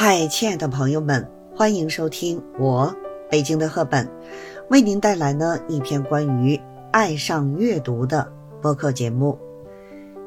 [0.00, 2.94] 嗨，亲爱的朋友们，欢迎收听我
[3.28, 4.08] 北京的赫本
[4.70, 6.56] 为您带来呢一篇关于
[6.92, 8.30] 爱上阅读的
[8.62, 9.36] 播客节目。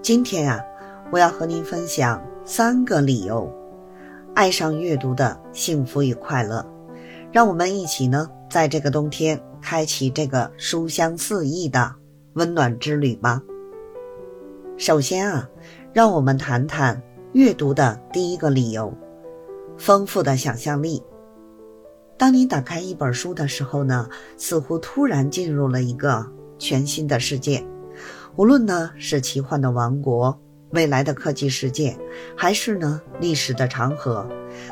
[0.02, 0.62] 今天啊，
[1.10, 3.50] 我要和您分享三个理由
[4.36, 6.66] 爱上阅读的幸福与快乐。
[7.32, 11.96] 让我们一起呢，在这个冬天开启这个书香四溢的
[12.34, 13.42] 温暖之旅吧。
[14.76, 15.50] 首先啊，
[15.94, 17.02] 让我们谈谈
[17.32, 18.94] 阅读的第一个理由。
[19.82, 21.02] 丰富的想象力。
[22.16, 24.08] 当你打开一本书的时候呢，
[24.38, 26.24] 似乎突然进入了一个
[26.60, 27.66] 全新的世界。
[28.36, 31.98] 无论呢是奇幻的王国、未来的科技世界，
[32.38, 34.24] 还是呢历史的长河，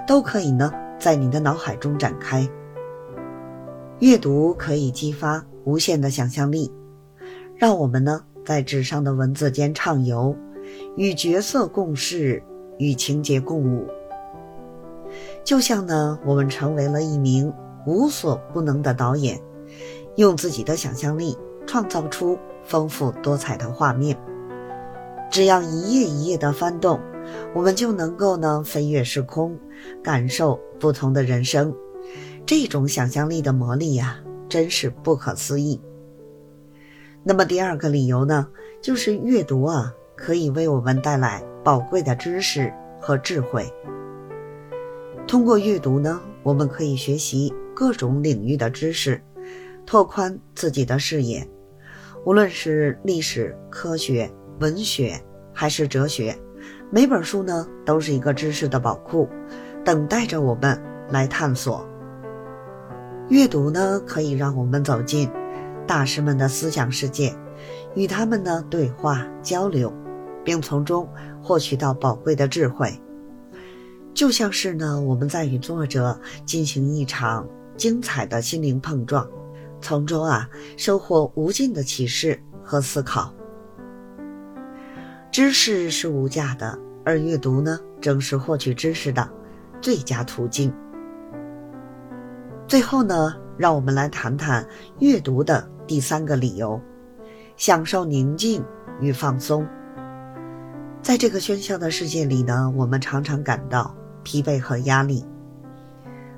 [0.07, 2.47] 都可以呢在你的脑海中展开。
[3.97, 6.71] 阅读可以激发无限的想象力，
[7.55, 10.35] 让我们呢在纸上的文字间畅游，
[10.95, 12.43] 与角色共事，
[12.77, 13.87] 与情节共舞。
[15.49, 17.51] 就像呢，我们成为了一名
[17.83, 19.41] 无所不能的导演，
[20.15, 24.15] 用自己的想象力创造出丰富多彩的画面。
[25.31, 26.99] 只要一页一页的翻动，
[27.55, 29.57] 我们就能够呢飞越时空，
[30.03, 31.75] 感受不同的人生。
[32.45, 35.81] 这种想象力的魔力呀，真是不可思议。
[37.23, 38.47] 那么第二个理由呢，
[38.83, 43.67] 就是阅读啊，可以为我们带来宝贵的知识和智慧。
[45.29, 49.21] 通过阅读呢，我们可以学习各种领域的知识，
[49.85, 51.47] 拓宽自己的视野。
[52.25, 54.27] 无论是历史、科学、
[54.59, 55.21] 文学，
[55.53, 56.35] 还是哲学，
[56.89, 59.29] 每本书呢都是一个知识的宝库，
[59.85, 61.87] 等待着我们来探索。
[63.29, 65.29] 阅读呢，可以让我们走进
[65.85, 67.35] 大师们的思想世界，
[67.93, 69.93] 与他们呢对话交流，
[70.43, 71.07] 并从中
[71.39, 72.91] 获取到宝贵的智慧。
[74.13, 77.47] 就像是呢，我们在与作者进行一场
[77.77, 79.25] 精彩的心灵碰撞，
[79.79, 83.33] 从中啊收获无尽的启示和思考。
[85.31, 89.29] 知识是无价的，而阅读呢，正是获取知识的
[89.79, 90.73] 最佳途径。
[92.67, 94.67] 最后呢，让我们来谈谈
[94.99, 96.81] 阅读的第三个理由：
[97.55, 98.61] 享受宁静
[98.99, 99.65] 与放松。
[101.01, 103.95] 在这个喧嚣的世界里呢，我们常常感到。
[104.29, 105.25] 疲惫和压力，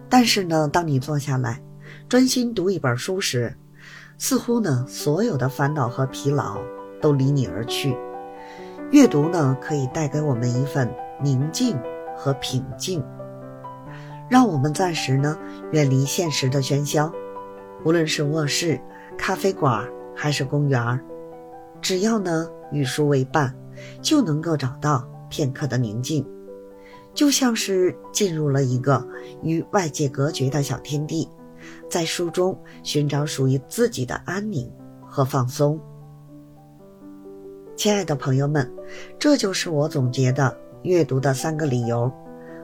[0.08, 1.62] 但是呢，当你坐下来，
[2.08, 3.54] 专心读一本书时，
[4.18, 6.58] 似乎呢，所有的烦恼和疲劳
[7.02, 7.98] 都离你而去。
[8.92, 10.90] 阅读呢，可以带给我们一份
[11.22, 11.78] 宁静
[12.18, 13.04] 和平静，
[14.30, 15.38] 让我们暂时呢，
[15.74, 17.12] 远离现实的喧嚣。
[17.84, 18.80] 无论是卧室、
[19.18, 19.86] 咖啡馆
[20.16, 20.98] 还是公园
[21.82, 23.54] 只要呢，与书为伴，
[24.02, 26.26] 就能够找到片刻的宁静。
[27.14, 29.06] 就像是进入了一个
[29.44, 31.28] 与外界隔绝的小天地，
[31.90, 34.72] 在书中寻找属于自己的安宁
[35.06, 35.80] 和放松。
[37.76, 38.72] 亲爱的朋友们，
[39.18, 42.12] 这就是我总结的阅读的三个理由：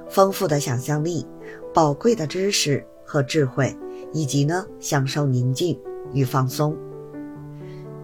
[0.09, 1.25] 丰富的想象力、
[1.73, 3.75] 宝贵的知识和智慧，
[4.13, 5.79] 以及呢享受宁静
[6.13, 6.75] 与放松。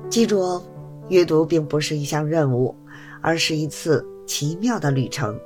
[0.10, 0.64] 记住哦，
[1.10, 2.76] 阅读并不是一项任务，
[3.22, 5.40] 而是一次奇妙的旅程。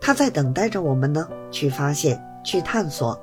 [0.00, 3.20] 它在等待着我们呢，去发现，去探索，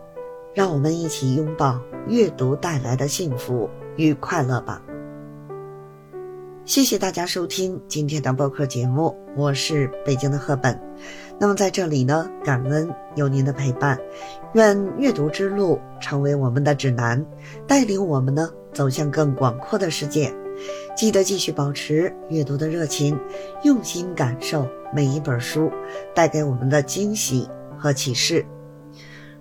[0.54, 4.82] 让我们一起拥抱阅读带来的幸福与快乐吧。
[6.66, 10.80] 谢谢大家收听今天的播客节目，我是北京的赫本。
[11.40, 13.98] 那么在这里呢，感恩有您的陪伴，
[14.54, 17.26] 愿阅读之路成为我们的指南，
[17.66, 20.34] 带领我们呢走向更广阔的世界。
[20.96, 23.18] 记得继续保持阅读的热情，
[23.64, 25.72] 用心感受每一本书
[26.16, 27.48] 带给我们的惊喜
[27.78, 28.46] 和启示。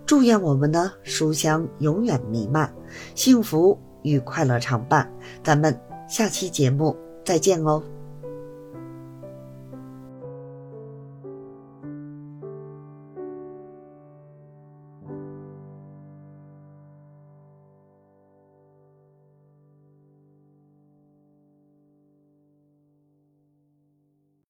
[0.04, 2.72] 祝愿我们的书香永远弥漫，
[3.14, 5.10] 幸福与快乐常伴。
[5.42, 5.76] 咱们
[6.08, 7.82] 下期节目再见哦。